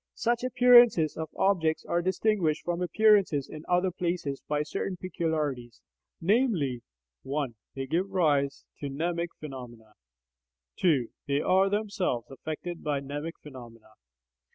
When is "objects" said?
1.35-1.85